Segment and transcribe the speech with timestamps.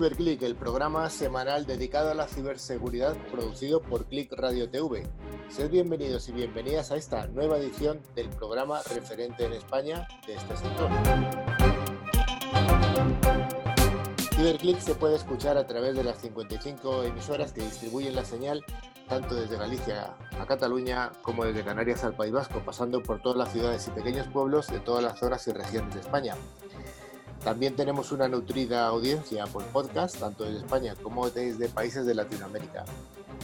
[0.00, 5.06] CiberClick, el programa semanal dedicado a la ciberseguridad producido por Click Radio TV.
[5.50, 10.56] Sed bienvenidos y bienvenidas a esta nueva edición del programa referente en España de este
[10.56, 10.88] sector.
[14.36, 18.64] CiberClick se puede escuchar a través de las 55 emisoras que distribuyen la señal
[19.06, 23.52] tanto desde Galicia a Cataluña como desde Canarias al País Vasco, pasando por todas las
[23.52, 26.36] ciudades y pequeños pueblos de todas las zonas y regiones de España.
[27.44, 32.84] También tenemos una nutrida audiencia por podcast, tanto desde España como desde países de Latinoamérica.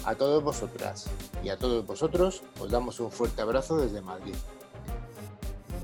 [0.05, 1.07] A todos vosotras
[1.43, 4.35] y a todos vosotros os damos un fuerte abrazo desde Madrid.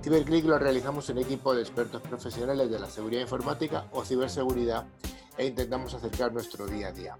[0.02, 4.84] CiberClick lo realizamos en equipo de expertos profesionales de la seguridad informática o ciberseguridad
[5.38, 7.16] e intentamos acercar nuestro día a día.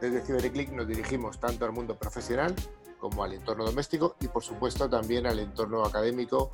[0.00, 2.54] Desde CiberClick nos dirigimos tanto al mundo profesional
[3.00, 6.50] como al entorno doméstico y por supuesto también al entorno académico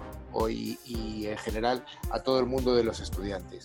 [0.49, 3.65] y, en general a todo el mundo de los estudiantes.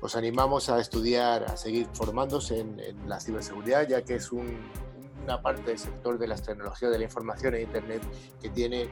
[0.00, 5.62] Os animamos a estudiar, a seguir formándose en, la ciberseguridad, ya que es una parte
[5.62, 8.02] del sector de las tecnologías de la información e Internet
[8.42, 8.90] que tiene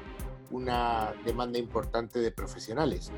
[0.51, 3.11] una demanda importante de profesionales.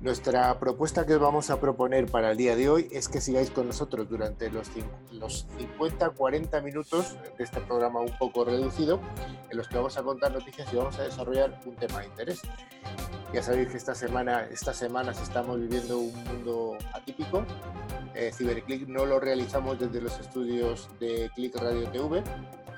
[0.00, 3.50] Nuestra propuesta que os vamos a proponer para el día de hoy es que sigáis
[3.50, 4.70] con nosotros durante los,
[5.12, 5.46] los
[5.78, 8.98] 50-40 minutos de este programa un poco reducido,
[9.50, 12.40] en los que vamos a contar noticias y vamos a desarrollar un tema de interés.
[13.34, 17.44] Ya sabéis que esta semana, estas semanas estamos viviendo un mundo atípico.
[18.14, 22.22] Eh, CiberClick no lo realizamos desde los estudios de Click Radio TV,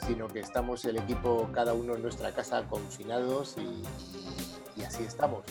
[0.09, 3.85] sino que estamos el equipo cada uno en nuestra casa confinados y
[4.77, 5.43] y así estamos.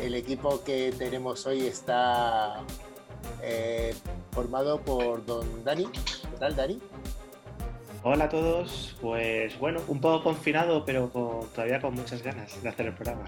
[0.00, 2.62] El equipo que tenemos hoy está
[3.42, 3.94] eh,
[4.32, 5.86] formado por don Dani.
[5.86, 6.80] ¿Qué tal, Dani?
[8.02, 8.96] Hola a todos.
[9.00, 11.08] Pues bueno, un poco confinado, pero
[11.54, 13.24] todavía con muchas ganas de hacer el programa.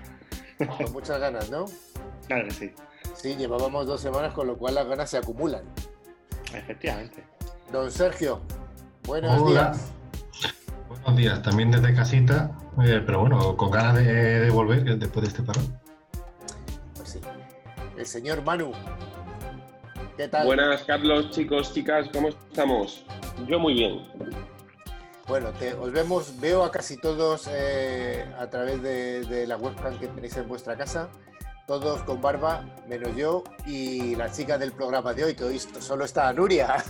[0.58, 1.66] Con muchas ganas, ¿no?
[2.26, 2.72] Claro que sí.
[3.14, 5.62] Sí, llevábamos dos semanas, con lo cual las ganas se acumulan.
[6.54, 7.24] Efectivamente.
[7.72, 8.40] Don Sergio,
[9.04, 9.92] buenos días.
[11.08, 12.50] Buenos días, también desde casita,
[12.84, 15.80] eh, pero bueno, con ganas de, volver después de este parón.
[16.94, 17.20] Pues sí.
[17.96, 18.72] El señor Manu,
[20.18, 20.44] ¿qué tal?
[20.44, 23.06] Buenas, Carlos, chicos, chicas, ¿cómo estamos?
[23.46, 24.06] Yo muy bien.
[25.26, 25.48] Bueno,
[25.80, 30.36] os vemos, veo a casi todos eh, a través de, de, la webcam que tenéis
[30.36, 31.08] en vuestra casa,
[31.66, 36.04] todos con barba, menos yo y la chica del programa de hoy, que hoy solo
[36.04, 36.84] está Nuria.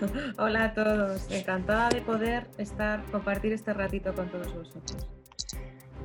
[0.38, 5.06] Hola a todos, encantada de poder estar, compartir este ratito con todos vosotros.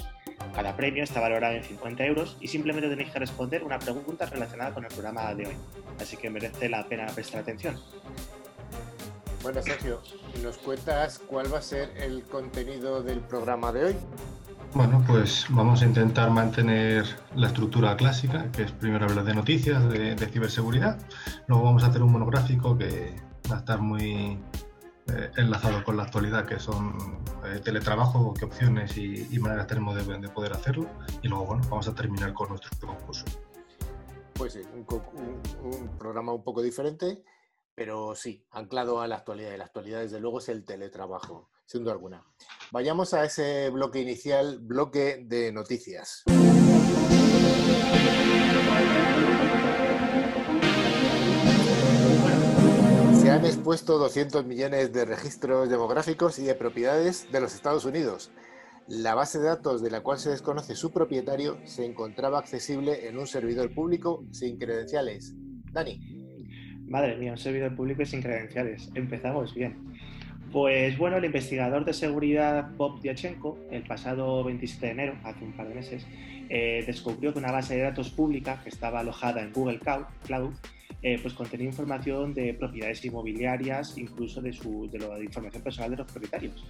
[0.56, 4.74] Cada premio está valorado en 50 euros y simplemente tenéis que responder una pregunta relacionada
[4.74, 5.56] con el programa de hoy.
[6.00, 7.80] Así que merece la pena prestar atención.
[9.44, 10.02] Bueno, Sergio,
[10.44, 13.96] ¿nos cuentas cuál va a ser el contenido del programa de hoy?
[14.74, 19.88] Bueno, pues vamos a intentar mantener la estructura clásica, que es primero hablar de noticias,
[19.90, 20.98] de, ciberseguridad.
[21.48, 23.14] Luego vamos a hacer un monográfico que
[23.52, 24.40] va a estar muy
[25.08, 30.30] eh, enlazado con la actualidad, que son eh, teletrabajo, qué opciones y, maneras tenemos de,
[30.30, 30.88] poder hacerlo.
[31.22, 33.26] Y luego, bueno, vamos a terminar con nuestro concurso.
[34.36, 37.24] Pues sí, un programa un poco diferente
[37.76, 39.54] pero sí, anclado a la actualidad.
[39.54, 42.24] Y la actualidad, desde luego, es el teletrabajo, sin duda alguna.
[42.72, 46.24] Vayamos a ese bloque inicial, bloque de noticias.
[53.22, 58.32] Se han expuesto 200 millones de registros demográficos y de propiedades de los Estados Unidos.
[58.88, 63.18] La base de datos de la cual se desconoce su propietario se encontraba accesible en
[63.18, 65.34] un servidor público sin credenciales.
[65.72, 66.20] Dani.
[66.88, 68.90] Madre mía, un servidor público sin credenciales.
[68.96, 69.91] Empezamos bien.
[70.52, 75.54] Pues bueno, el investigador de seguridad Bob Diachenko, el pasado 27 de enero, hace un
[75.54, 76.06] par de meses,
[76.50, 80.52] eh, descubrió que una base de datos pública que estaba alojada en Google Cloud,
[81.04, 85.98] eh, pues contenía información de propiedades inmobiliarias, incluso de, su, de la información personal de
[85.98, 86.66] los propietarios.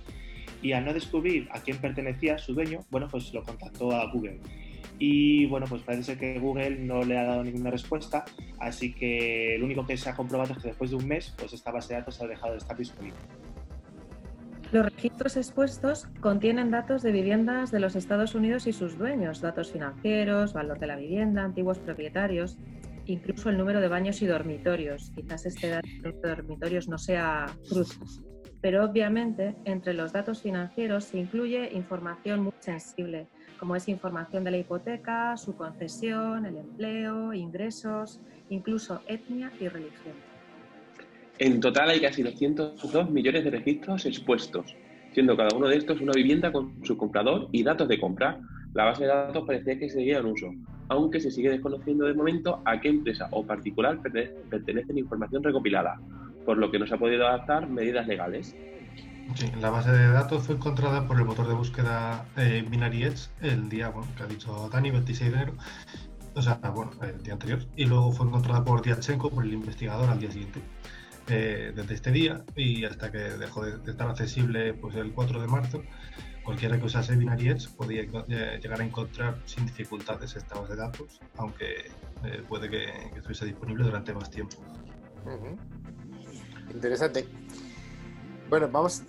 [0.62, 4.40] Y al no descubrir a quién pertenecía su dueño, bueno, pues lo contactó a Google.
[5.00, 8.26] Y bueno, pues parece que Google no le ha dado ninguna respuesta,
[8.60, 11.52] así que lo único que se ha comprobado es que después de un mes, pues
[11.54, 13.18] esta base de datos ha dejado de estar disponible.
[14.72, 19.70] Los registros expuestos contienen datos de viviendas de los Estados Unidos y sus dueños, datos
[19.74, 22.58] financieros, valor de la vivienda, antiguos propietarios,
[23.06, 25.12] incluso el número de baños y dormitorios.
[25.14, 28.08] Quizás este dato de dormitorios no sea crucial,
[28.62, 33.28] pero obviamente entre los datos financieros se incluye información muy sensible,
[33.60, 40.31] como es información de la hipoteca, su concesión, el empleo, ingresos, incluso etnia y religión.
[41.42, 44.76] En total hay casi 202 millones de registros expuestos,
[45.12, 48.40] siendo cada uno de estos una vivienda con su comprador y datos de compra.
[48.76, 50.54] La base de datos parecía que seguía en uso,
[50.90, 56.00] aunque se sigue desconociendo de momento a qué empresa o particular pertenece la información recopilada,
[56.46, 58.56] por lo que no se ha podido adaptar medidas legales.
[59.34, 62.64] Sí, la base de datos fue encontrada por el motor de búsqueda eh,
[63.42, 65.54] el día que ha dicho Dani, 26 de enero,
[66.36, 70.08] o sea, bueno, el día anterior, y luego fue encontrada por Diachenko, por el investigador,
[70.08, 70.62] al día siguiente
[71.28, 75.84] desde este día y hasta que dejó de, estar accesible pues, el 4 de marzo,
[76.44, 78.04] cualquiera que usase Binary Edge podía
[78.58, 81.92] llegar a encontrar sin dificultades esta base de datos, aunque
[82.24, 82.86] eh, puede que,
[83.16, 84.58] estuviese disponible durante más tiempo.
[86.74, 87.28] Interesante.
[88.50, 89.04] Bueno, vamos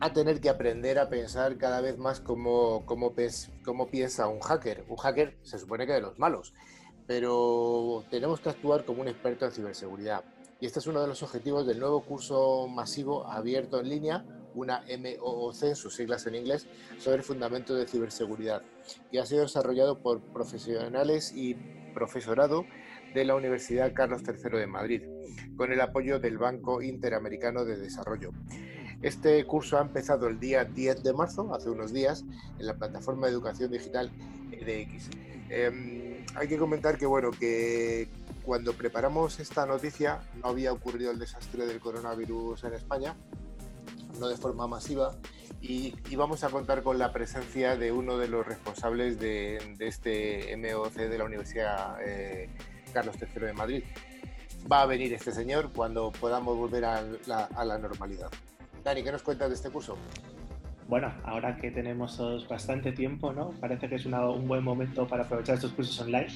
[0.00, 4.84] a tener que aprender a pensar cada vez más cómo, cómo, piensa un hacker.
[4.88, 6.52] Un hacker se supone que de los malos,
[7.06, 10.24] pero tenemos que actuar como un experto en ciberseguridad
[10.62, 14.24] y este es uno de los objetivos del nuevo curso masivo abierto en línea,
[14.54, 16.68] una MOOC, sus siglas en inglés,
[16.98, 18.62] sobre el fundamento de ciberseguridad,
[19.10, 21.54] que ha sido desarrollado por profesionales y
[21.94, 22.64] profesorado
[23.12, 25.02] de la Universidad Carlos III de Madrid,
[25.56, 28.30] con el apoyo del Banco Interamericano de Desarrollo.
[29.02, 32.24] Este curso ha empezado el día 10 de marzo, hace unos días,
[32.60, 34.12] en la plataforma de educación digital
[35.48, 38.08] Em, hay que comentar que, bueno, que
[38.42, 43.14] cuando preparamos esta noticia no había ocurrido el desastre del coronavirus en España,
[44.18, 45.16] no de forma masiva,
[45.60, 50.94] y íbamos a contar con la presencia de uno de los responsables de, este MOC
[50.94, 52.48] de la Universidad eh,
[52.92, 53.84] Carlos III de Madrid.
[54.70, 58.30] Va a venir este señor cuando podamos volver a la normalidad.
[58.84, 59.96] Dani, ¿qué nos cuentas de este curso?
[60.88, 63.50] Bueno, ahora que tenemos bastante tiempo, ¿no?
[63.60, 66.28] Parece que es un buen momento para aprovechar estos cursos online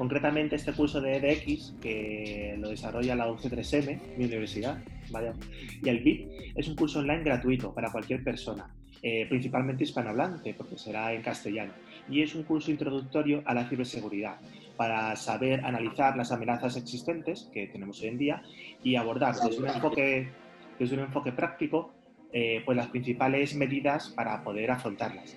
[0.00, 4.78] Concretamente este curso de EDX, que lo desarrolla la UC3M, mi universidad,
[5.82, 8.70] y el BIP, es un curso online gratuito para cualquier persona,
[9.02, 11.74] eh, principalmente hispanohablante, porque será en castellano.
[12.08, 14.36] Y es un curso introductorio a la ciberseguridad,
[14.74, 18.42] para saber analizar las amenazas existentes que tenemos hoy en día
[18.82, 20.30] y abordar desde un enfoque,
[20.78, 21.92] desde un enfoque práctico
[22.32, 25.36] eh, pues las principales medidas para poder afrontarlas.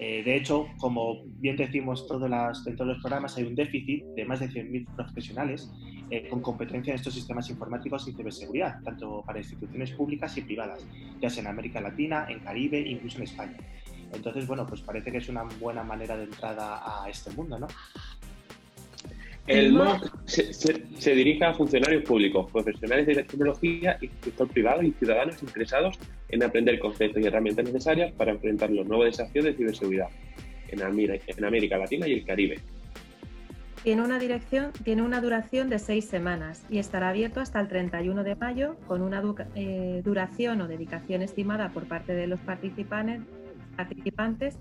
[0.00, 4.04] Eh, de hecho, como bien decimos todas las, en todos los programas, hay un déficit
[4.14, 5.72] de más de 100.000 profesionales
[6.10, 10.86] eh, con competencia en estos sistemas informáticos y ciberseguridad, tanto para instituciones públicas y privadas,
[11.20, 13.56] ya sea en América Latina, en Caribe, incluso en España.
[14.12, 17.66] Entonces, bueno, pues parece que es una buena manera de entrada a este mundo, ¿no?
[19.48, 24.92] El MOOC se, dirige a funcionarios públicos, profesionales de la tecnología y sector privado y
[24.92, 30.08] ciudadanos interesados en aprender conceptos y herramientas necesarias para enfrentar los nuevos desafíos de ciberseguridad
[30.68, 32.60] en América, Latina y el Caribe.
[33.82, 38.24] Tiene una, dirección, tiene una duración de seis semanas y estará abierto hasta el 31
[38.24, 39.22] de mayo con una
[39.54, 43.22] eh, duración o dedicación estimada por parte de los participantes,
[43.76, 44.58] participantes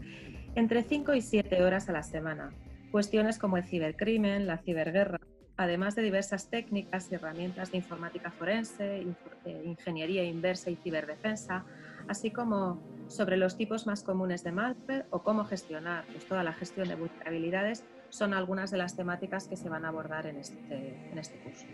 [0.56, 2.52] entre 5 y 7 horas a la semana
[2.92, 5.20] cuestiones como el cibercrimen, la ciberguerra,
[5.58, 9.06] además de diversas técnicas y herramientas de informática forense,
[9.46, 11.66] eh, ingeniería inversa y ciberdefensa,
[12.08, 16.54] así como sobre los tipos más comunes de malware o cómo gestionar pues, toda la
[16.54, 21.10] gestión de vulnerabilidades, son algunas de las temáticas que se van a abordar en este,
[21.12, 21.66] en este curso.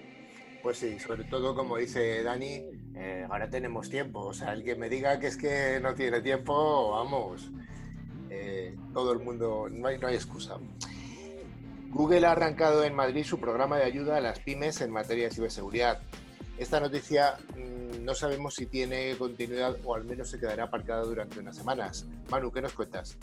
[0.64, 2.64] Pues sí, sobre todo como dice Dani,
[2.96, 4.20] eh, ahora tenemos tiempo.
[4.22, 7.52] O sea, alguien me diga que es que no tiene tiempo, vamos,
[8.30, 10.58] eh, todo el mundo, no hay, no hay excusa.
[11.94, 15.32] Google ha arrancado en Madrid su programa de ayuda a las pymes en materia de
[15.32, 16.00] ciberseguridad.
[16.58, 21.40] Esta noticia mm, no sabemos si tiene continuidad o al menos se quedará aparcada durante
[21.40, 22.08] unas semanas.
[22.32, 23.16] Manu, ¿qué nos cuentas?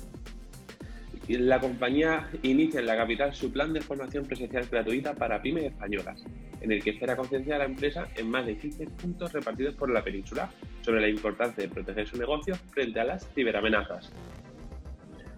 [1.27, 6.25] La compañía inicia en la capital su plan de formación presencial gratuita para pymes españolas,
[6.61, 9.91] en el que espera concienciar a la empresa en más de 15 puntos repartidos por
[9.91, 10.49] la península
[10.83, 14.13] sobre la importancia de proteger su negocio frente a las ciberamenazas.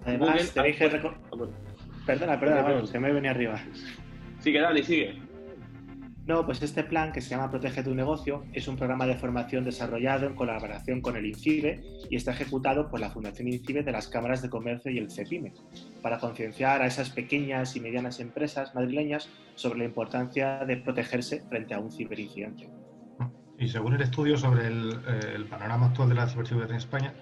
[0.05, 0.89] Además, tenéis que
[2.07, 3.61] Perdona, perdona, que me venía arriba.
[4.41, 5.33] Sigue, Dani, sigue.
[6.25, 9.65] No, pues este plan, que se llama Protege tu negocio, es un programa de formación
[9.65, 14.07] desarrollado en colaboración con el INCIBE y está ejecutado por la Fundación INCIBE de las
[14.07, 15.53] Cámaras de Comercio y el CEPIME,
[16.01, 21.75] para concienciar a esas pequeñas y medianas empresas madrileñas sobre la importancia de protegerse frente
[21.75, 22.69] a un ciberincidente.
[23.63, 27.15] Y según el estudio sobre el, eh, panorama actual de la ciberseguridad en España,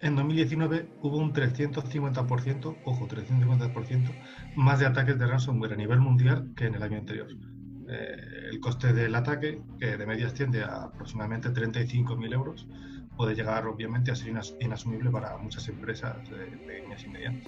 [0.00, 4.10] en 2019 hubo un 350%, ojo, 350%
[4.56, 7.28] más de ataques de ransomware a nivel mundial que en el año anterior.
[7.90, 8.16] Eh,
[8.50, 12.66] el coste del ataque, que de media asciende a aproximadamente 35.000 euros,
[13.14, 16.16] puede llegar obviamente a ser inasumible para muchas empresas
[16.66, 17.44] pequeñas y medianas.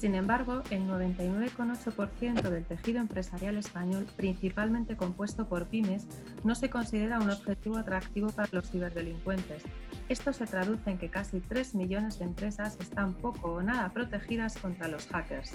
[0.00, 6.06] Sin embargo, el 99,8% del tejido empresarial español, principalmente compuesto por pymes,
[6.42, 9.62] no se considera un objetivo atractivo para los ciberdelincuentes.
[10.08, 14.56] Esto se traduce en que casi 3 millones de empresas están poco o nada protegidas
[14.56, 15.52] contra los hackers.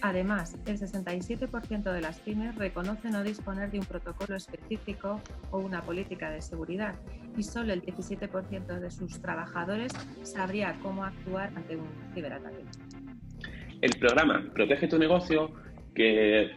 [0.00, 5.20] Además, el 67% de las pymes reconoce no disponer de un protocolo específico
[5.50, 6.94] o una política de seguridad
[7.36, 12.64] y solo el 17% de sus trabajadores sabría cómo actuar ante un ciberataque.
[13.82, 15.50] El programa Protege tu negocio,
[15.92, 16.52] que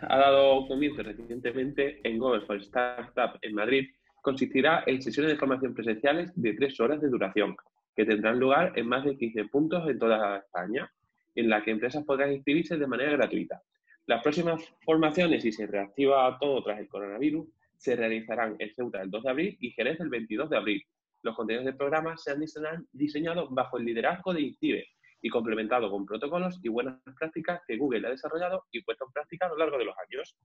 [0.00, 3.90] ha dado comienzo recientemente en Google for Startup en Madrid,
[4.20, 7.54] consistirá en sesiones de formación presenciales de tres horas de duración,
[7.94, 10.90] que tendrán lugar en más de 15 puntos en toda España,
[11.36, 13.62] en la que empresas podrán inscribirse de manera gratuita.
[14.06, 19.12] Las próximas formaciones, si se reactiva todo tras el coronavirus, se realizarán en Ceuta el
[19.12, 20.84] 2 de abril y Jerez el 22 de abril.
[21.22, 22.42] Los contenidos del programa se han
[22.90, 24.88] diseñado bajo el liderazgo de INCIBE,
[25.24, 29.46] y complementado con protocolos y buenas prácticas que Google ha desarrollado y puesto en práctica
[29.46, 30.36] a lo largo de los años.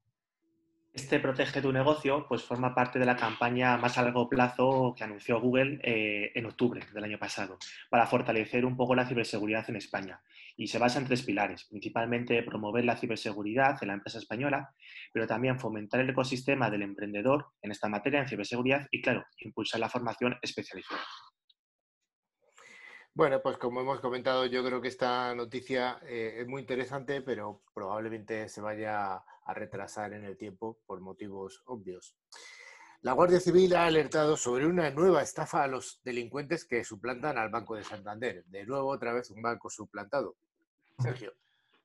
[0.93, 5.03] Este Protege tu negocio pues, forma parte de la campaña más a largo plazo que
[5.03, 7.57] anunció Google eh, en octubre del año pasado
[7.89, 10.21] para fortalecer un poco la ciberseguridad en España.
[10.55, 14.74] Y se basa en tres pilares, principalmente promover la ciberseguridad en la empresa española,
[15.12, 19.81] pero también fomentar el ecosistema del emprendedor en esta materia en ciberseguridad y, claro, impulsar
[19.81, 21.01] la formación especializada.
[23.19, 27.63] Bueno, pues como hemos comentado, yo creo que esta noticia eh, es muy interesante, pero
[27.73, 32.15] probablemente se vaya a retrasar en el tiempo por motivos obvios.
[33.01, 37.49] La Guardia Civil ha alertado sobre una nueva estafa a los delincuentes que suplantan al
[37.49, 38.45] Banco de Santander.
[38.45, 40.38] De nuevo, otra vez, un banco suplantado.
[40.99, 41.33] Sergio.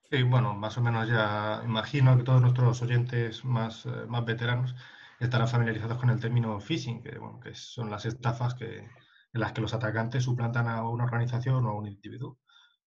[0.09, 4.77] Sí, bueno, más o menos ya imagino que todos nuestros oyentes más, eh, más veteranos
[5.19, 8.89] estarán familiarizados con el término phishing, que, bueno, que son las estafas que,
[9.35, 12.39] en las que los atacantes suplantan a una organización o a un individuo,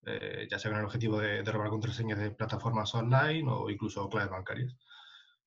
[0.06, 4.32] eh, ya sea con el objetivo de, robar contraseñas de plataformas online o incluso claves
[4.32, 4.78] bancarias.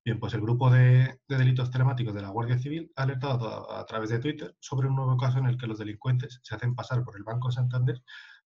[0.04, 4.10] Bien, pues el grupo de, delitos telemáticos de la Guardia Civil ha alertado a, través
[4.10, 7.16] de Twitter sobre un nuevo caso en el que los delincuentes se hacen pasar por
[7.16, 8.02] el Banco Santander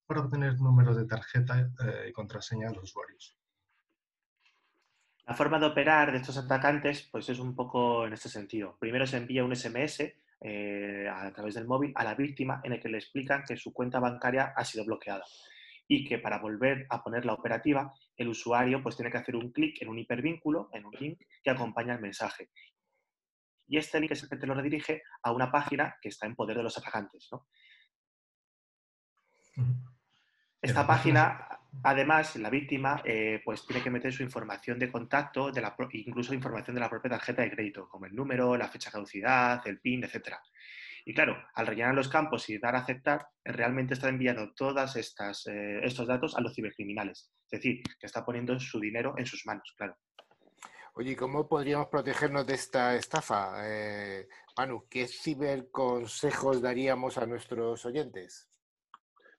[0.06, 3.36] para obtener números de tarjeta eh, y contraseña de los usuarios.
[5.26, 8.76] La forma de operar de estos atacantes pues es un poco en este sentido.
[8.78, 10.02] Primero se envía un SMS
[10.46, 13.72] eh, a través del móvil a la víctima en el que le explican que su
[13.72, 15.24] cuenta bancaria ha sido bloqueada
[15.88, 19.52] y que para volver a poner la operativa el usuario pues tiene que hacer un
[19.52, 22.50] clic en un hipervínculo, en un link que acompaña el mensaje.
[23.66, 26.34] Y este link es el que te lo redirige a una página que está en
[26.34, 27.30] poder de los atacantes.
[30.60, 31.48] Esta página
[31.82, 36.74] Además, la víctima eh, pues tiene que meter su información de contacto, la, incluso información
[36.74, 40.04] de la propia tarjeta de crédito, como el número, la fecha de caducidad, el PIN,
[40.04, 40.36] etc.
[41.04, 45.80] Y claro, al rellenar los campos y dar a aceptar, realmente está enviando todos eh,
[45.82, 47.30] estos datos a los cibercriminales.
[47.50, 49.96] Es decir, que está poniendo su dinero en sus manos, claro.
[50.94, 53.56] Oye, ¿cómo podríamos protegernos de esta estafa?
[53.66, 58.48] Eh, Manu, ¿qué ciberconsejos daríamos a nuestros oyentes?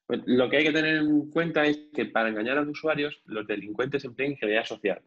[0.08, 3.22] Pues lo que hay que tener en cuenta es que para engañar a los usuarios,
[3.26, 5.02] los delincuentes emplean ingeniería social.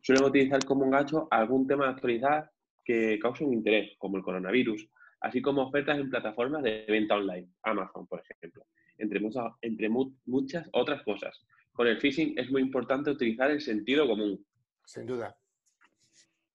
[0.00, 2.50] Suelen utilizar como un gacho algún tema de actualidad
[2.84, 4.88] que cause un interés, como el coronavirus,
[5.20, 8.64] así como ofertas en plataformas de venta online, Amazon, por ejemplo,
[8.96, 11.38] entre muchas, entre muchas otras cosas.
[11.72, 14.42] Con el phishing es muy importante utilizar el sentido común.
[14.84, 15.36] Sin duda.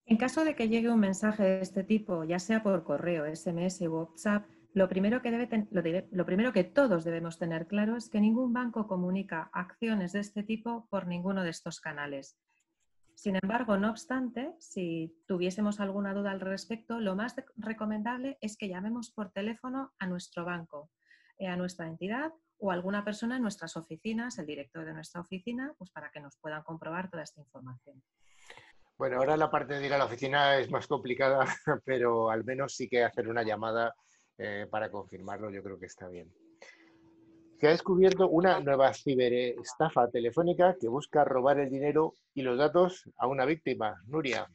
[0.05, 3.81] En caso de que llegue un mensaje de este tipo, ya sea por correo, SMS
[3.83, 8.19] o WhatsApp, lo primero, que debe lo, primero que todos debemos tener claro es que
[8.19, 12.39] ningún banco comunica acciones de este tipo por ninguno de estos canales.
[13.15, 18.67] Sin embargo, no obstante, si tuviésemos alguna duda al respecto, lo más recomendable es que
[18.67, 20.89] llamemos por teléfono a nuestro banco,
[21.37, 25.21] eh, a nuestra entidad o a alguna persona en nuestras oficinas, el director de nuestra
[25.21, 28.01] oficina, pues para que nos puedan comprobar toda esta información.
[28.97, 31.45] Bueno, ahora la parte de ir a la oficina es más complicada,
[31.85, 33.93] pero al menos sí que hacer una llamada
[34.37, 36.31] eh, para confirmarlo, yo creo que está bien.
[37.59, 43.09] Se ha descubierto una nueva ciberestafa telefónica que busca robar el dinero y los datos
[43.17, 44.01] a una víctima.
[44.07, 44.49] Nuria.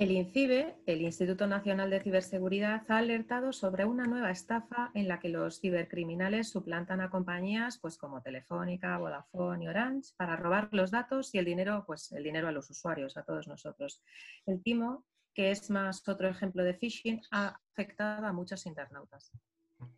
[0.00, 5.20] El INCIBE, el Instituto Nacional de Ciberseguridad, ha alertado sobre una nueva estafa en la
[5.20, 10.90] que los cibercriminales suplantan a compañías pues, como Telefónica, Vodafone y Orange para robar los
[10.90, 14.02] datos y el dinero, pues, el dinero a los usuarios, a todos nosotros.
[14.46, 15.04] El timo,
[15.40, 19.32] que es más otro ejemplo de phishing, ha afectado a muchos internautas.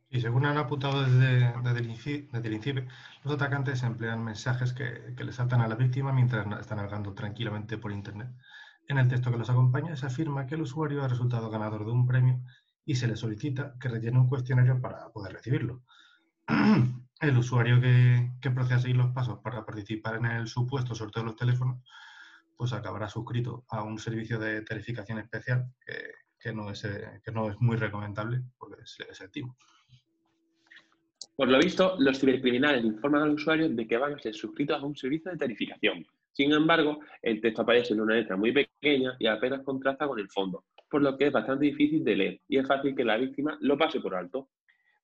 [0.09, 2.87] Y según han apuntado desde, el INCIBE,
[3.25, 7.77] los atacantes emplean mensajes que, que le saltan a la víctima mientras están navegando tranquilamente
[7.77, 8.29] por Internet
[8.87, 11.91] en el texto que los acompaña se afirma que el usuario ha resultado ganador de
[11.91, 12.41] un premio
[12.85, 15.83] y se le solicita que rellene un cuestionario para poder recibirlo.
[17.21, 21.23] El usuario que, que procede a seguir los pasos para participar en el supuesto sorteo
[21.23, 21.79] de los teléfonos,
[22.63, 25.67] pues acabará suscrito a un servicio de tarificación especial
[26.39, 26.87] que, no, es,
[27.25, 29.57] que no es muy recomendable porque es, es el timo.
[31.35, 34.87] Por lo visto, los cibercriminales informan al usuario de que van a ser suscritos a
[34.87, 39.27] un servicio de tarificación, sin embargo, el texto aparece en una letra muy pequeña y
[39.27, 42.69] apenas contrasta con el fondo, por lo que es bastante difícil de leer y es
[42.69, 44.51] fácil que la víctima lo pase por alto.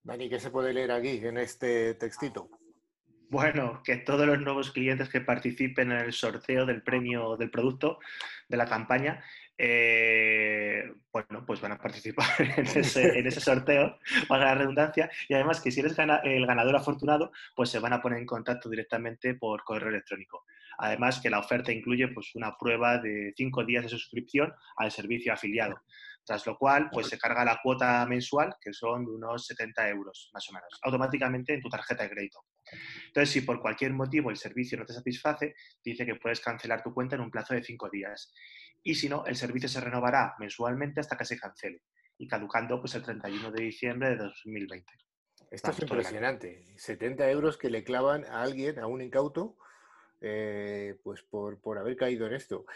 [0.04, 2.50] Dani, ¿qué se puede leer aquí en este textito?
[3.30, 7.98] Bueno, que todos los nuevos clientes que participen en el sorteo del premio del producto
[8.48, 9.22] de la campaña
[9.60, 15.72] eh, bueno, pues van a participar en ese, sorteo, para la redundancia, y además que
[15.72, 19.88] si eres el ganador afortunado, pues se van a poner en contacto directamente por correo
[19.88, 20.44] electrónico.
[20.78, 25.32] Además que la oferta incluye pues una prueba de cinco días de suscripción al servicio
[25.32, 25.82] afiliado,
[26.24, 30.48] tras lo cual pues se carga la cuota mensual, que son unos 70 euros más
[30.48, 32.44] o menos, automáticamente en tu tarjeta de crédito.
[33.06, 35.54] Entonces, si por cualquier motivo el servicio no te satisface,
[35.84, 38.32] dice que puedes cancelar tu cuenta en un plazo de cinco días
[38.82, 41.82] y si no, el servicio se renovará mensualmente hasta que se cancele
[42.18, 44.92] y caducando pues el 31 de diciembre de 2020.
[45.50, 46.64] Esto es impresionante.
[46.76, 49.56] 70 euros que le clavan a alguien, a un incauto,
[50.20, 52.66] eh, pues por, por, haber caído en esto.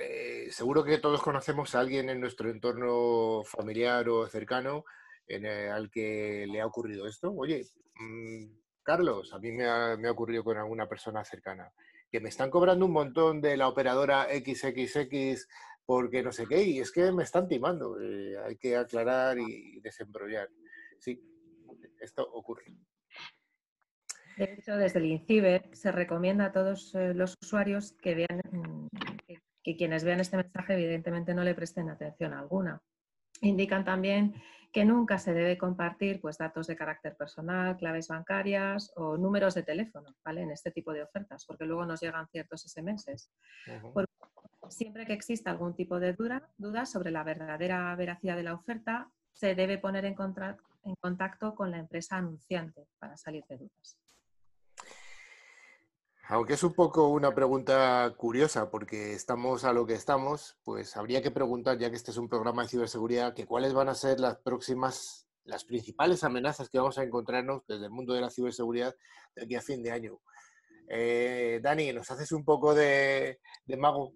[0.00, 4.84] Eh, seguro que todos conocemos a alguien en nuestro entorno familiar o cercano
[5.26, 7.32] en al que le ha ocurrido esto.
[7.32, 7.66] Oye,
[7.98, 8.46] mm,
[8.86, 11.72] Carlos, a mí me ha, ocurrido con alguna persona cercana
[12.08, 15.48] que me están cobrando un montón de la operadora XXX
[15.84, 18.00] porque no sé qué, y es que me están timando.
[18.00, 20.48] Eh, hay que aclarar y desembrollar.
[21.00, 21.20] Sí,
[21.98, 22.76] esto ocurre.
[24.36, 28.86] De hecho, desde el INCIBER se recomienda a todos eh, los usuarios que vean mm,
[29.64, 32.80] que, quienes vean este mensaje evidentemente no le presten atención alguna.
[33.40, 34.34] Indican también
[34.72, 39.62] que nunca se debe compartir pues, datos de carácter personal, claves bancarias o números de
[39.62, 40.42] teléfono ¿vale?
[40.42, 43.30] en este tipo de ofertas, porque luego nos llegan ciertos SMS.
[44.68, 49.10] siempre que exista algún tipo de duda, duda sobre la verdadera veracidad de la oferta,
[49.32, 50.16] se debe poner en,
[50.84, 53.96] en contacto con la empresa anunciante para salir de dudas.
[56.28, 61.22] Aunque es un poco una pregunta curiosa, porque estamos a lo que estamos, pues habría
[61.22, 64.18] que preguntar, ya que este es un programa de ciberseguridad, que cuáles van a ser
[64.18, 68.92] las próximas, las principales amenazas que vamos a encontrarnos desde el mundo de la ciberseguridad
[69.36, 70.18] de aquí a fin de año.
[70.88, 73.38] Eh, Dani, ¿nos haces un poco de,
[73.78, 74.12] mago?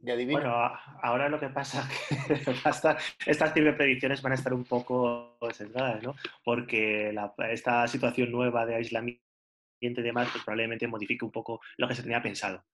[0.00, 0.26] De?
[0.26, 0.54] Bueno,
[1.02, 1.86] ahora lo que pasa
[2.30, 6.14] es que estas ciberpredicciones van a estar un poco sesgadas, ¿no?
[6.42, 7.14] Porque
[7.50, 9.23] esta situación nueva de aislamiento
[9.92, 12.64] de demás, pues probablemente modifique un poco lo que se tenía pensado.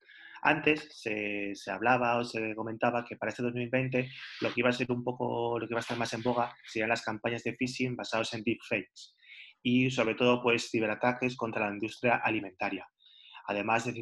[0.43, 4.73] Antes se, se, hablaba o se comentaba que para este 2020 lo que iba a
[4.73, 7.55] ser un poco, lo que iba a estar más en boga serían las campañas de
[7.55, 9.15] phishing basadas en deepfakes
[9.63, 12.89] y sobre todo pues ciberataques contra la industria alimentaria.
[13.47, 13.93] Además de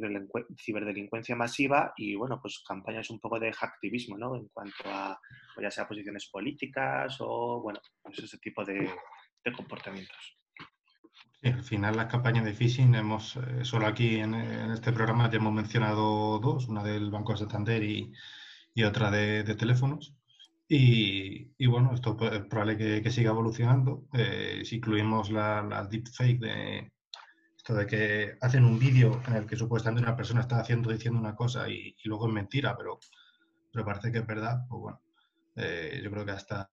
[0.60, 4.36] ciberdelincuencia masiva y bueno, pues campañas un poco de hacktivismo, ¿no?
[4.36, 5.18] En cuanto a
[5.54, 8.90] pues, ya sea posiciones políticas o bueno, pues ese tipo de,
[9.44, 10.37] de comportamientos.
[11.40, 15.36] Sí, al final las campañas de phishing hemos, eh, solo aquí en, este programa ya
[15.36, 18.12] hemos mencionado dos, una del Banco de Santander y,
[18.74, 20.14] y otra de, teléfonos.
[20.68, 24.06] Y, y, bueno, esto es probable que, siga evolucionando.
[24.12, 26.92] Eh, si incluimos la, la deepfake de
[27.56, 31.20] esto de que hacen un vídeo en el que supuestamente una persona está haciendo, diciendo
[31.20, 32.98] una cosa y, luego es mentira, pero,
[33.72, 35.00] pero parece que es verdad, pues bueno,
[35.60, 36.68] eh, yo creo que hasta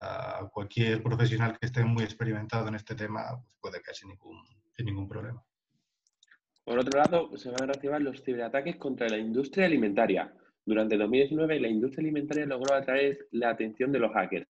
[0.52, 4.43] cualquier profesional que esté muy experimentado en este tema pues puede caer sin ningún,
[4.76, 5.43] sin ningún problema.
[6.63, 10.34] Por otro lado, se van a reactivar los ciberataques contra la industria alimentaria.
[10.65, 14.48] Durante 2019, la industria alimentaria logró atraer la atención de los hackers.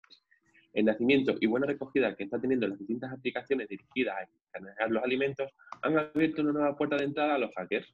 [0.74, 5.04] El nacimiento y buena recogida que está teniendo las distintas aplicaciones dirigidas a escanear los
[5.04, 7.94] alimentos han abierto una nueva puerta de entrada a los hackers.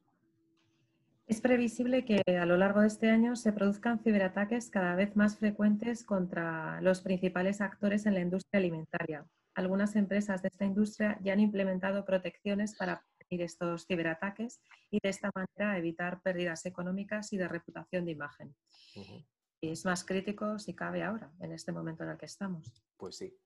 [1.28, 5.38] Es previsible que a lo largo de este año se produzcan ciberataques cada vez más
[5.38, 9.26] frecuentes contra los principales actores en la industria alimentaria.
[9.54, 15.30] Algunas empresas de esta industria ya han implementado protecciones para estos ciberataques y de esta
[15.36, 18.56] manera evitar pérdidas económicas y de reputación de imagen.
[19.60, 22.72] Y es más crítico si cabe ahora, en este momento en el que estamos.
[22.96, 23.38] Pues sí.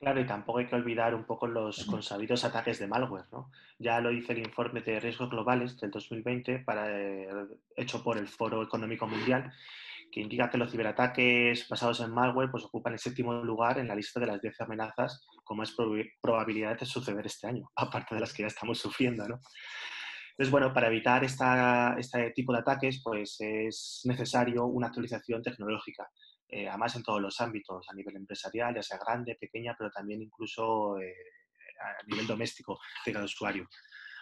[0.00, 3.52] Claro, y tampoco hay que olvidar un poco los consabidos ataques de malware, ¿no?
[3.78, 7.28] Ya lo dice el informe de riesgos globales del 2020 para, eh,
[7.76, 9.52] hecho por el Foro Económico Mundial
[10.10, 13.94] que indica que los ciberataques basados en malware pues, ocupan el séptimo lugar en la
[13.94, 15.74] lista de las 10 amenazas con más
[16.20, 19.28] probabilidades de suceder este año, aparte de las que ya estamos sufriendo.
[19.28, 19.38] ¿no?
[20.30, 26.08] Entonces, bueno, para evitar esta, este tipo de ataques, pues es necesario una actualización tecnológica,
[26.50, 30.22] eh, además en todos los ámbitos, a nivel empresarial, ya sea grande, pequeña, pero también
[30.22, 31.14] incluso eh,
[31.80, 33.68] a nivel doméstico de cada usuario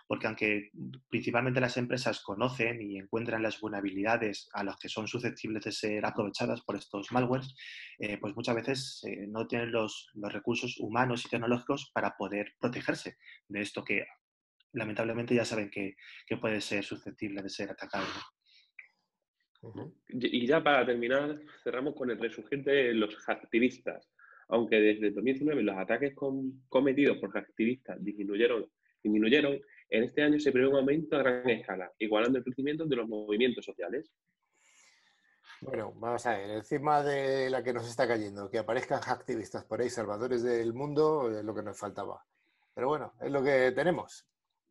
[0.08, 0.70] porque aunque
[1.10, 6.06] principalmente las empresas conocen y encuentran las vulnerabilidades a las que son susceptibles de ser
[6.06, 7.54] aprovechadas por estos malwares,
[7.98, 13.60] eh, pues muchas veces no tienen los, recursos humanos y tecnológicos para poder protegerse de
[13.60, 14.06] esto que
[14.72, 15.96] lamentablemente ya saben que,
[16.40, 18.06] puede ser susceptible de ser atacado.
[20.08, 24.08] Y ya para terminar, cerramos con el resurgente de los activistas.
[24.48, 26.14] Aunque desde 2019 los ataques
[26.68, 28.66] cometidos por activistas disminuyeron,
[29.02, 32.96] disminuyeron en este año se prevé un aumento a gran escala, igualando el crecimiento de
[32.96, 34.10] los movimientos sociales.
[35.60, 39.80] Bueno, vamos a ver, encima de la que nos está cayendo, que aparezcan activistas por
[39.80, 42.22] ahí, salvadores del mundo, es lo que nos faltaba.
[42.74, 44.24] Pero bueno, es lo que tenemos.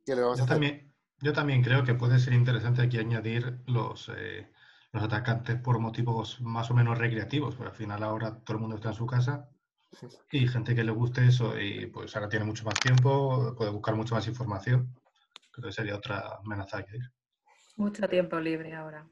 [0.06, 4.50] yo, También, yo también creo que puede ser interesante aquí añadir los, eh,
[4.92, 8.78] los atacantes por motivos más o menos recreativos, porque al final ahora todo el mundo
[8.78, 9.50] está en su casa
[10.32, 13.96] y gente que le guste eso y pues ahora tiene mucho más tiempo, puede buscar
[13.96, 14.94] mucho más información
[15.58, 17.12] creo que sería otra amenaza que ir.
[17.76, 19.08] Mucho tiempo libre ahora.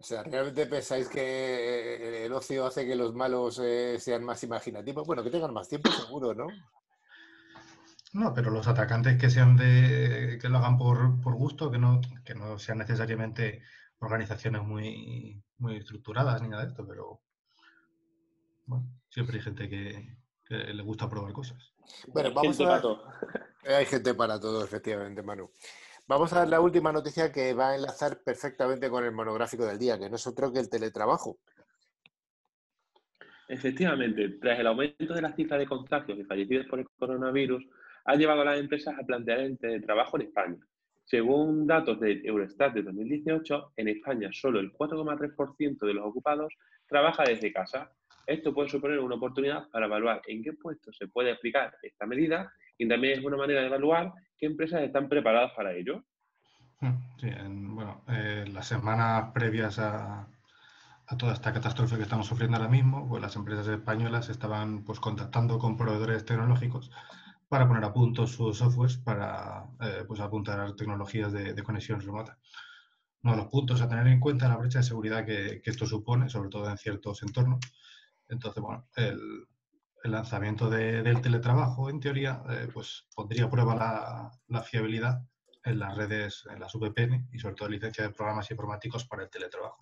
[0.00, 5.06] O sea, ¿realmente pensáis que el ocio hace que los malos eh, sean más imaginativos?
[5.06, 6.46] Bueno, que tengan más tiempo seguro, ¿no?
[8.12, 12.34] No, pero los atacantes que sean de que lo hagan por, gusto, que no, que
[12.34, 13.62] no sean necesariamente
[14.00, 17.20] organizaciones muy, muy estructuradas ni nada de esto, pero
[18.66, 21.72] bueno, siempre hay gente que, que le gusta probar cosas.
[22.08, 22.82] Bueno, vamos a...
[23.76, 25.50] Hay gente para todo, efectivamente, Manu.
[26.06, 29.78] Vamos a ver la última noticia que va a enlazar perfectamente con el monográfico del
[29.78, 31.38] día, que no es otro que el teletrabajo.
[33.46, 37.62] Efectivamente, tras el aumento de las cifras de contagios y fallecidos por el coronavirus,
[38.06, 40.58] ha llevado a las empresas a plantear el teletrabajo en España.
[41.08, 46.52] Según datos de Eurostat de 2018, en España solo el 4,3% de los ocupados
[46.86, 47.90] trabaja desde casa.
[48.26, 52.52] Esto puede suponer una oportunidad para evaluar en qué puestos se puede aplicar esta medida
[52.76, 56.04] y también es una manera de evaluar qué empresas están preparadas para ello.
[56.80, 60.28] Hmm, sí, bueno, eh, las semanas previas a,
[61.18, 65.58] toda esta catástrofe que estamos sufriendo ahora mismo, pues las empresas españolas estaban pues contactando
[65.58, 66.90] con proveedores tecnológicos
[67.48, 72.38] para poner a punto sus softwares para eh, pues apuntar a tecnologías de, conexión remota.
[73.22, 75.86] Uno de los puntos a tener en cuenta es la brecha de seguridad que, esto
[75.86, 77.60] supone, sobre todo en ciertos entornos.
[78.28, 79.46] Entonces, bueno, el,
[80.04, 85.20] lanzamiento del teletrabajo, en teoría, eh, pues pondría a prueba la, fiabilidad
[85.64, 89.30] en las redes, en las VPN y sobre todo licencia de programas informáticos para el
[89.30, 89.78] teletrabajo.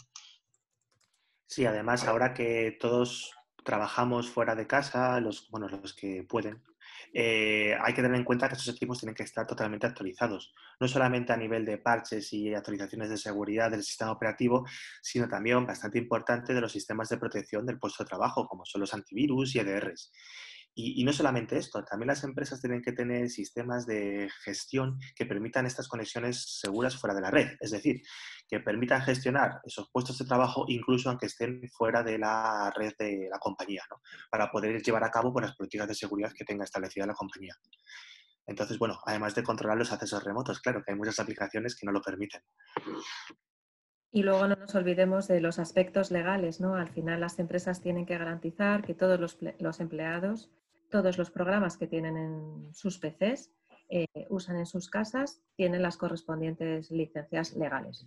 [1.47, 6.63] Sí, además, ahora que todos trabajamos fuera de casa, los, bueno, los que pueden,
[7.13, 10.89] eh, hay que tener en cuenta que estos equipos tienen que estar totalmente actualizados, no
[10.89, 14.67] solamente a nivel de parches y actualizaciones de seguridad del sistema operativo,
[15.03, 18.81] sino también bastante importante de los sistemas de protección del puesto de trabajo, como son
[18.81, 20.13] los antivirus y EDRs.
[20.79, 25.65] Y, no solamente esto, también las empresas tienen que tener sistemas de gestión que permitan
[25.65, 28.03] estas conexiones seguras fuera de la red, es decir,
[28.47, 33.27] que permitan gestionar esos puestos de trabajo incluso aunque estén fuera de la red de
[33.31, 34.03] la compañía, ¿no?
[34.31, 37.55] para poder llevar a cabo las políticas de seguridad que tenga establecida la compañía.
[38.47, 41.93] Entonces, bueno, además de controlar los accesos remotos, claro que hay muchas aplicaciones que no
[41.93, 42.43] lo permiten.
[44.13, 46.75] Y luego no nos olvidemos de los aspectos legales, ¿no?
[46.75, 49.19] Al final las empresas tienen que garantizar que todos
[49.59, 50.51] los empleados
[50.91, 53.51] todos los programas que tienen en sus PCs,
[53.89, 58.07] eh, usan en sus casas, tienen las correspondientes licencias legales.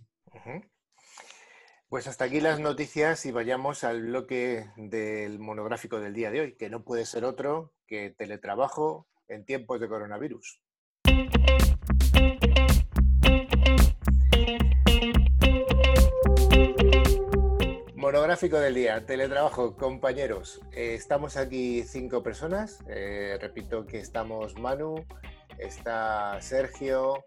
[1.88, 6.56] Pues hasta aquí las noticias y vayamos al bloque del monográfico del día de hoy,
[6.56, 10.62] que no puede ser otro que teletrabajo en tiempos de coronavirus.
[18.12, 20.60] Monográfico del día, teletrabajo, compañeros.
[20.72, 22.82] Eh, estamos aquí cinco personas.
[22.88, 24.96] Eh, repito que estamos Manu,
[25.58, 27.24] está Sergio,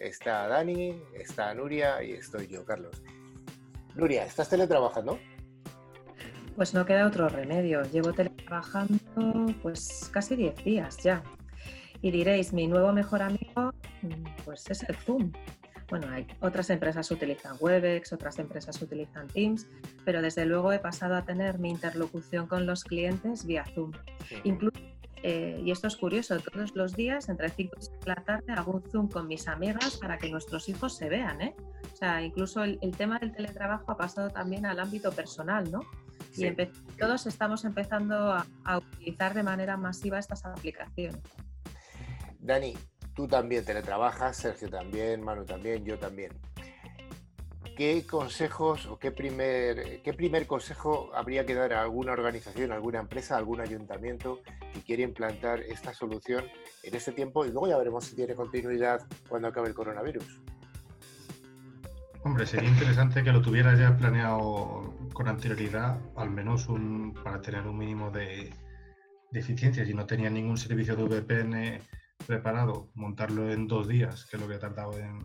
[0.00, 3.00] está Dani, está Nuria y estoy yo, Carlos.
[3.94, 5.20] Nuria, ¿estás teletrabajando?
[6.56, 7.84] Pues no queda otro remedio.
[7.84, 11.22] Llevo teletrabajando pues casi 10 días ya.
[12.02, 13.72] Y diréis, mi nuevo mejor amigo
[14.44, 15.30] pues es el Zoom.
[15.88, 19.66] Bueno, hay otras empresas utilizan Webex, otras empresas utilizan Teams,
[20.04, 23.92] pero desde luego he pasado a tener mi interlocución con los clientes vía Zoom.
[24.44, 24.78] Incluso
[25.26, 28.52] eh, y esto es curioso, todos los días entre 5 y 6 de la tarde
[28.52, 31.40] hago un Zoom con mis amigas para que nuestros hijos se vean.
[31.40, 31.56] ¿eh?
[31.94, 35.80] O sea, incluso el, tema del teletrabajo ha pasado también al ámbito personal, ¿no?
[36.36, 36.50] Y
[36.98, 41.22] todos estamos empezando a, a, utilizar de manera masiva estas aplicaciones.
[42.38, 42.74] Dani,
[43.14, 46.32] tú también teletrabajas, Sergio también, Manu también, yo también.
[47.76, 53.00] ¿qué consejos o qué primer, qué primer consejo habría que dar a alguna organización, alguna
[53.00, 54.40] empresa, algún ayuntamiento
[54.72, 56.44] que quiere implantar esta solución
[56.82, 57.44] en este tiempo?
[57.44, 60.40] Y luego ya veremos si tiene continuidad cuando acabe el coronavirus.
[62.22, 67.66] Hombre, sería interesante que lo tuviera ya planeado con anterioridad, al menos un, para tener
[67.66, 68.50] un mínimo de,
[69.30, 69.84] de eficiencia.
[69.84, 71.80] Si no tenía ningún servicio de VPN
[72.26, 75.18] preparado, montarlo en dos días, que es lo que he tardado en,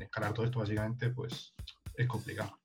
[0.00, 1.54] escalar todo esto, básicamente, pues
[1.94, 2.58] es complicado.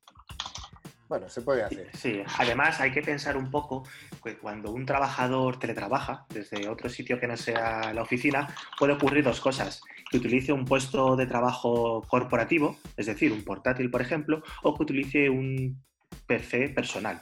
[1.07, 1.89] Bueno, se puede hacer.
[1.93, 3.87] Sí, además hay que pensar un poco
[4.23, 8.47] que cuando un trabajador teletrabaja desde otro sitio que no sea la oficina,
[8.79, 9.81] puede ocurrir dos cosas.
[10.09, 14.83] Que utilice un puesto de trabajo corporativo, es decir, un portátil, por ejemplo, o que
[14.83, 15.83] utilice un
[16.25, 17.19] PC personal.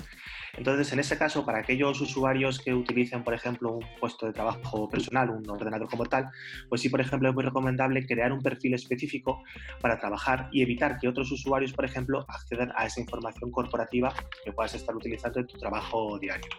[0.55, 4.87] Entonces, en ese caso, para aquellos usuarios que utilicen, por ejemplo, un puesto de trabajo
[4.87, 6.29] personal, un ordenador como tal,
[6.69, 9.43] pues sí, por ejemplo, es muy recomendable crear un perfil específico
[9.81, 14.13] para trabajar y evitar que otros usuarios, por ejemplo, accedan a esa información corporativa
[14.45, 16.49] que puedas estar utilizando en tu trabajo diario.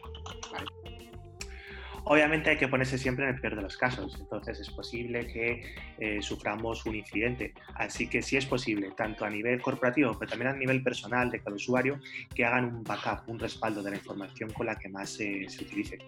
[2.06, 5.74] Obviamente hay que ponerse siempre en el peor de los casos, entonces es posible que
[5.98, 7.54] eh, suframos un incidente.
[7.74, 11.40] Así que si es posible, tanto a nivel corporativo, pero también a nivel personal de
[11.40, 11.98] cada usuario,
[12.34, 15.98] que hagan un backup, un respaldo de la información con la que más se utilice.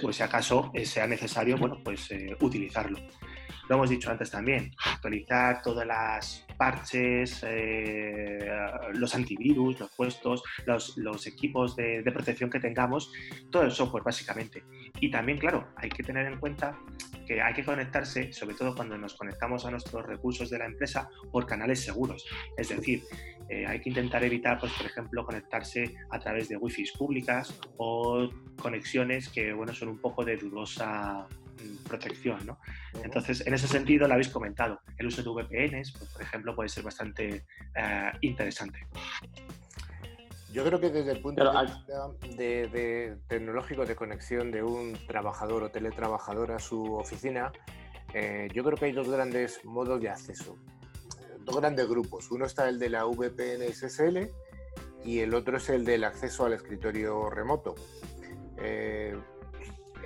[0.00, 2.98] Pues si acaso eh, sea necesario, bueno, pues eh, utilizarlo.
[3.68, 8.50] Lo hemos dicho antes también, actualizar todas las parches, eh,
[8.94, 13.12] los antivirus, los puestos, los, equipos de, protección que tengamos,
[13.50, 14.62] todo el software básicamente.
[15.00, 16.78] Y también, claro, hay que tener en cuenta
[17.26, 21.08] que hay que conectarse, sobre todo cuando nos conectamos a nuestros recursos de la empresa,
[21.32, 22.26] por canales seguros.
[22.56, 23.02] Es decir,
[23.48, 28.28] eh, hay que intentar evitar, pues, por ejemplo, conectarse a través de wifi públicas o
[28.60, 31.26] conexiones que bueno, son un poco de dudosa
[31.88, 32.44] protección.
[32.46, 32.58] ¿no?
[33.02, 34.80] Entonces, en ese sentido, lo habéis comentado.
[34.98, 38.86] El uso de VPNs, pues, por ejemplo, puede ser bastante eh, interesante.
[40.54, 45.64] Yo creo que desde el punto de vista de, tecnológico de conexión de un trabajador
[45.64, 47.50] o teletrabajador a su oficina,
[48.12, 50.56] eh, yo creo que hay dos grandes modos de acceso,
[51.40, 52.30] dos grandes grupos.
[52.30, 54.30] Uno está el de la VPN SSL
[55.04, 57.74] y el otro es el del acceso al escritorio remoto.
[58.58, 59.18] Eh,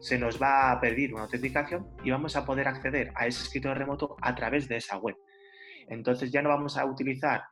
[0.00, 3.74] Se nos va a pedir una autenticación y vamos a poder acceder a ese escritorio
[3.74, 5.16] remoto a través de esa web.
[5.88, 7.42] Entonces ya no vamos a utilizar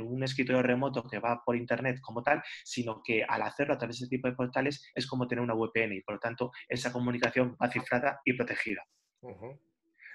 [0.00, 3.98] un escritorio remoto que va por internet como tal, sino que al hacerlo a través
[3.98, 6.92] de ese tipo de portales es como tener una VPN y por lo tanto esa
[6.92, 8.84] comunicación va cifrada y protegida.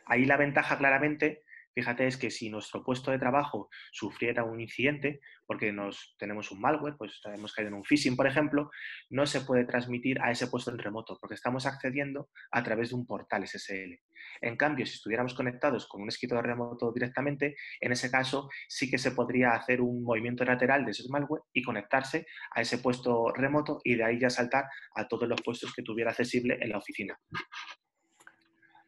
[0.06, 1.44] Ahí la ventaja claramente
[1.76, 6.62] Fíjate, es que si nuestro puesto de trabajo sufriera un incidente, porque nos, tenemos un
[6.62, 8.72] malware, pues hemos caído en un phishing, por ejemplo,
[9.10, 12.96] no se puede transmitir a ese puesto en remoto, porque estamos accediendo a través de
[12.96, 14.00] un portal SSL.
[14.40, 18.98] En cambio, si estuviéramos conectados con un escritorio remoto directamente, en ese caso sí que
[18.98, 23.82] se podría hacer un movimiento lateral de ese malware y conectarse a ese puesto remoto
[23.84, 27.20] y de ahí ya saltar a todos los puestos que tuviera accesible en la oficina.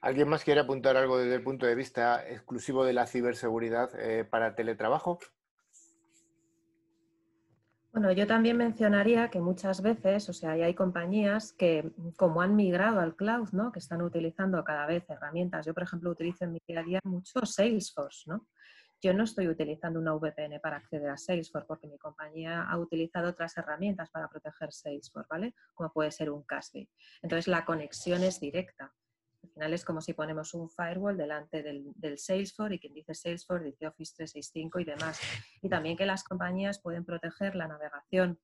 [0.07, 4.23] ¿Alguien más quiere apuntar algo desde el punto de vista exclusivo de la ciberseguridad eh,
[4.23, 5.19] para teletrabajo?
[7.91, 13.01] Bueno, yo también mencionaría que muchas veces, o sea, hay compañías que como han migrado
[13.01, 13.73] al cloud, ¿no?
[13.73, 15.65] Que están utilizando cada vez herramientas.
[15.65, 18.47] Yo, por ejemplo, utilizo en mi día a día mucho Salesforce, ¿no?
[19.01, 23.31] Yo no estoy utilizando una VPN para acceder a Salesforce porque mi compañía ha utilizado
[23.31, 25.53] otras herramientas para proteger Salesforce, ¿vale?
[25.73, 26.89] Como puede ser un Casby.
[27.21, 28.93] Entonces la conexión es directa.
[29.47, 33.65] Al final es como si ponemos un firewall delante del, Salesforce y quien dice Salesforce
[33.65, 35.19] dice Office 365 y demás.
[35.61, 38.39] Y también que las compañías pueden proteger la navegación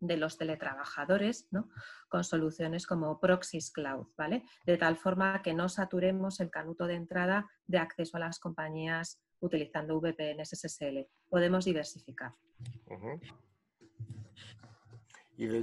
[0.00, 1.70] de los teletrabajadores ¿no?
[2.08, 4.44] con soluciones como Proxys Cloud, ¿vale?
[4.66, 9.22] De tal forma que no saturemos el canuto de entrada de acceso a las compañías
[9.40, 11.08] utilizando VPN SSL.
[11.30, 12.32] Podemos diversificar.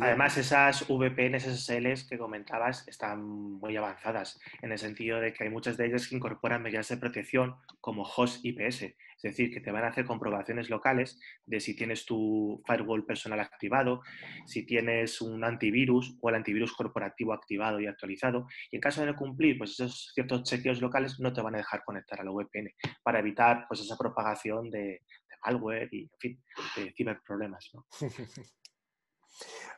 [0.01, 5.49] Además, esas VPNs SSL que comentabas están muy avanzadas, en el sentido de que hay
[5.49, 9.71] muchas de ellas que incorporan medidas de protección como host IPS, es decir, que te
[9.71, 14.01] van a hacer comprobaciones locales de si tienes tu firewall personal activado,
[14.45, 18.47] si tienes un antivirus o el antivirus corporativo activado y actualizado.
[18.71, 21.59] Y en caso de no cumplir pues esos ciertos chequeos locales, no te van a
[21.59, 25.01] dejar conectar a la VPN para evitar pues esa propagación de,
[25.45, 26.43] malware y, en fin,
[26.75, 27.71] de ciberproblemas.
[27.73, 27.85] ¿no?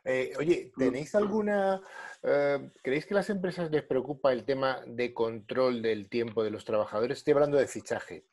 [0.04, 1.82] Eh, oye, ¿tenéis alguna...
[2.21, 6.52] Eh, ¿Creéis que a las empresas les preocupa el tema de control del tiempo de
[6.52, 7.19] los trabajadores?
[7.19, 8.26] Estoy hablando de fichaje.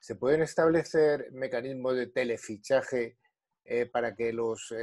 [0.00, 3.16] ¿Se pueden establecer mecanismos de telefichaje
[3.64, 4.74] eh, para que los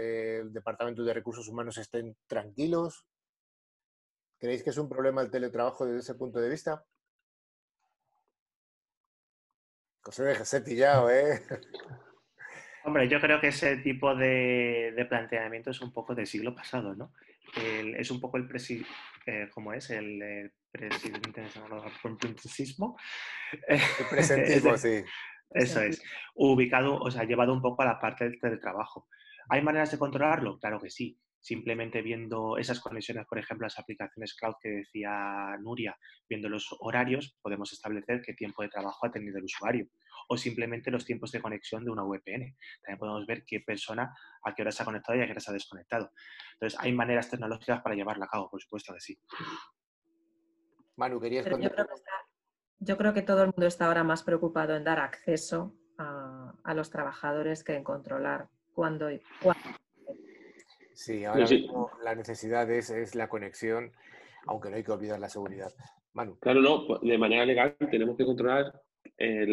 [0.45, 3.05] departamentos de recursos humanos estén tranquilos?
[4.39, 6.85] ¿Creéis que es un problema el teletrabajo desde ese punto de vista?
[10.01, 11.43] José pillado, ¿eh?
[12.83, 17.13] Hombre, yo creo que ese tipo de, planteamiento es un poco del siglo pasado, ¿no?
[17.55, 18.85] es un poco el presi,
[19.25, 19.89] eh, ¿cómo es?
[19.89, 21.41] El, el presidente
[23.67, 25.03] El presentismo, sí.
[25.51, 26.01] Eso es.
[26.35, 29.07] Ubicado, o sea, llevado un poco a la parte del teletrabajo.
[29.49, 30.59] ¿Hay maneras de controlarlo?
[30.59, 35.97] Claro que sí simplemente viendo esas conexiones, por ejemplo, las aplicaciones cloud que decía Nuria,
[36.27, 39.87] viendo los horarios, podemos establecer qué tiempo de trabajo ha tenido el usuario
[40.27, 42.55] o simplemente los tiempos de conexión de una VPN.
[42.81, 45.39] También podemos ver qué persona a qué hora se ha conectado y a qué hora
[45.39, 46.11] se ha desconectado.
[46.53, 49.19] Entonces, hay maneras tecnológicas para llevarla a cabo, por supuesto que sí.
[50.97, 51.87] Manu, querías contar.
[52.79, 56.73] Yo, creo que todo el mundo está ahora más preocupado en dar acceso a, a
[56.73, 59.69] los trabajadores que en controlar cuándo y cuándo
[60.99, 63.93] Sí, ahora mismo la necesidad es, la conexión,
[64.47, 65.71] aunque no hay que olvidar la seguridad.
[66.11, 66.37] Manu.
[66.39, 68.65] Claro, no, pues, de manera legal tenemos que controlar
[69.17, 69.47] eh,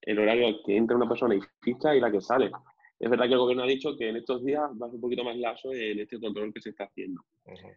[0.00, 2.50] el horario al que entra una persona y ficha y la que sale.
[2.98, 5.02] Es verdad que el gobierno ha dicho que en estos días va a ser un
[5.02, 7.22] poquito más lazo en este control que se está haciendo.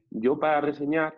[0.10, 1.16] Yo para reseñar,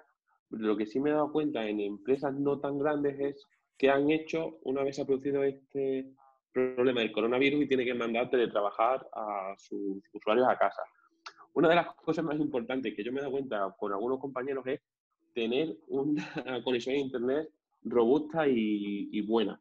[0.49, 3.47] lo que sí me he dado cuenta en empresas no tan grandes es
[3.77, 6.11] que han hecho, una vez ha producido este
[6.51, 10.81] problema del coronavirus y tiene que mandar trabajar a sus usuarios a casa.
[11.57, 14.63] Una de las cosas más importantes que yo me he dado cuenta con algunos compañeros
[14.67, 14.79] es
[15.33, 16.23] tener una
[16.63, 17.49] conexión a Internet
[17.81, 19.59] robusta y, buena,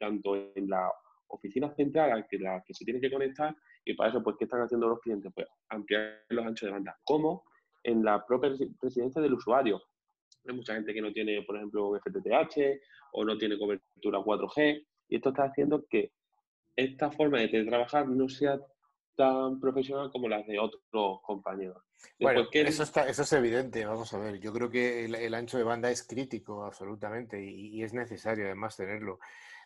[0.00, 0.90] tanto en la
[1.28, 3.54] oficina central que, la que se tiene que conectar
[3.84, 5.30] y para eso, pues, ¿qué están haciendo los clientes?
[5.32, 7.44] Pues ampliar los anchos de banda, como
[7.84, 8.50] en la propia
[8.80, 9.80] residencia del usuario.
[10.44, 12.80] Hay mucha gente que no tiene, por ejemplo, un FTTH
[13.12, 16.10] o no tiene cobertura 4G y esto está haciendo que
[16.74, 18.58] esta forma de trabajar no sea
[19.16, 21.82] tan profesional como las de otros compañeros.
[22.18, 24.40] Bueno, eso, está, eso es evidente, vamos a ver.
[24.40, 29.18] Yo creo que el, ancho de banda es crítico, absolutamente, y, es necesario además tenerlo.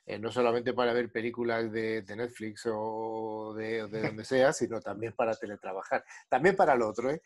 [0.05, 5.13] Eh, no solamente para ver películas de, Netflix o de, de, donde sea, sino también
[5.15, 6.05] para teletrabajar.
[6.29, 7.23] También para lo otro, ¿eh?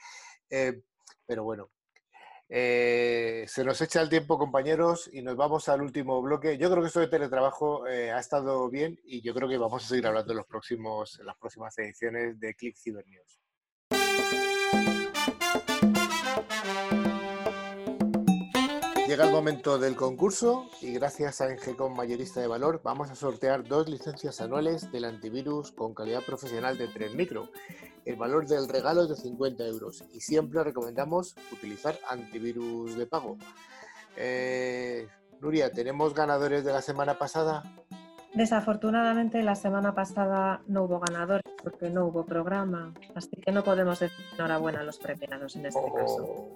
[0.49, 0.81] eh
[1.27, 1.71] pero bueno,
[2.51, 6.59] eh, se nos echa el tiempo, compañeros, y nos vamos al último bloque.
[6.59, 9.89] Yo creo que esto de teletrabajo ha estado bien y yo creo que vamos a
[9.89, 13.41] seguir hablando en, los próximos, en las próximas ediciones de Click Cyber News.
[19.11, 23.65] Llega el momento del concurso y gracias a Engecom Mayorista de Valor vamos a sortear
[23.65, 27.49] dos licencias anuales del antivirus con calidad profesional de 3 micro.
[28.05, 33.37] El valor del regalo es de 50 euros y siempre recomendamos utilizar antivirus de pago.
[34.17, 35.09] Eh,
[35.41, 37.65] Nuria, ¿tenemos ganadores de la semana pasada?
[38.35, 43.99] Desafortunadamente la semana pasada no hubo ganadores porque no hubo programa, así que no podemos
[43.99, 46.49] decir enhorabuena a los premiados en este caso.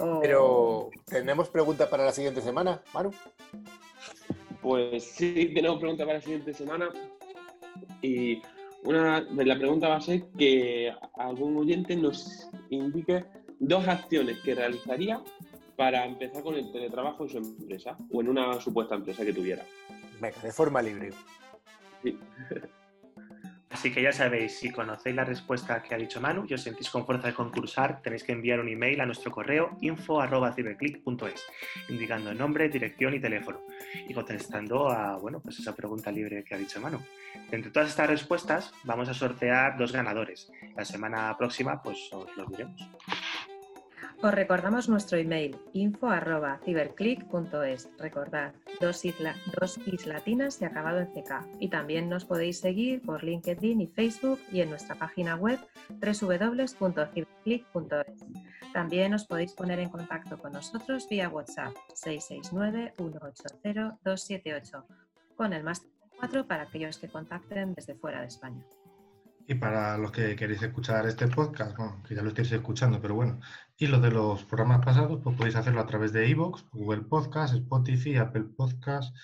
[0.00, 0.20] Oh.
[0.20, 3.10] Pero, ¿tenemos pregunta para la siguiente semana, Manu?
[4.62, 6.88] Pues sí, tenemos pregunta para la siguiente semana.
[8.02, 8.40] Y
[8.84, 13.24] una de la pregunta va a ser que algún oyente nos indique
[13.58, 15.22] dos acciones que realizaría
[15.76, 19.64] para empezar con el teletrabajo en su empresa o en una supuesta empresa que tuviera.
[20.20, 21.10] Venga, de forma libre.
[22.02, 22.18] Sí.
[23.80, 26.90] Así que ya sabéis, si conocéis la respuesta que ha dicho Manu y os sentís
[26.90, 31.46] con fuerza de concursar, tenéis que enviar un email a nuestro correo info.ciberclick.es,
[31.88, 33.62] indicando nombre, dirección y teléfono,
[34.06, 37.00] y contestando a bueno, pues esa pregunta libre que ha dicho Manu.
[37.50, 40.52] Entre todas estas respuestas, vamos a sortear dos ganadores.
[40.76, 42.86] La semana próxima, pues os lo diremos.
[44.22, 47.88] Os recordamos nuestro email info.ciberclick.es.
[47.96, 51.46] Recordad, dos, isla, dos islatinas y acabado en CK.
[51.58, 55.58] Y también nos podéis seguir por LinkedIn y Facebook y en nuestra página web
[55.88, 58.26] www.ciberclick.es.
[58.74, 64.84] También os podéis poner en contacto con nosotros vía WhatsApp 669-180-278
[65.34, 65.86] con el más
[66.18, 68.62] 4 para aquellos que contacten desde fuera de España.
[69.46, 71.74] Y para los que queréis escuchar este podcast,
[72.06, 73.40] que ya lo estáis escuchando, pero bueno,
[73.80, 77.54] y los de los programas pasados, pues podéis hacerlo a través de iVoox, Google Podcast,
[77.54, 79.16] Spotify, Apple Podcast,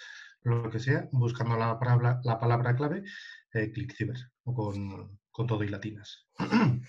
[0.45, 3.05] lo que sea, buscando la palabra, la palabra clave
[3.53, 6.27] eh, ClickCiber, o con, con todo y latinas.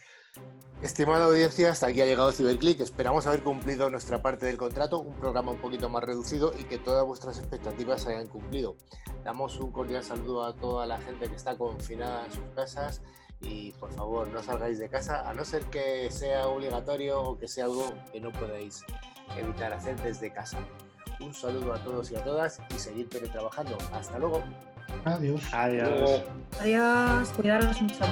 [0.82, 2.80] Estimada audiencia, hasta aquí ha llegado CiberClick.
[2.80, 6.78] Esperamos haber cumplido nuestra parte del contrato, un programa un poquito más reducido y que
[6.78, 8.78] todas vuestras expectativas se hayan cumplido.
[9.26, 13.01] Damos un cordial saludo a toda la gente que está confinada en sus casas
[13.42, 17.48] y por favor no salgáis de casa a no ser que sea obligatorio o que
[17.48, 18.84] sea algo que no podéis
[19.38, 20.58] evitar hacer desde casa.
[21.20, 23.78] Un saludo a todos y a todas y seguir teletrabajando.
[23.92, 24.44] Hasta luego.
[25.06, 25.42] Adiós.
[25.52, 26.24] Adiós.
[26.60, 27.30] Adiós.
[27.30, 28.06] Cuidaros mucho.